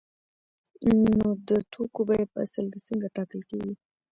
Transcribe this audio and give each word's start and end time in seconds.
نو 1.17 1.27
د 1.47 1.49
توکو 1.73 2.01
بیه 2.07 2.25
په 2.31 2.37
اصل 2.45 2.65
کې 2.73 2.79
څنګه 2.87 3.07
ټاکل 3.15 3.41
کیږي؟ 3.49 3.73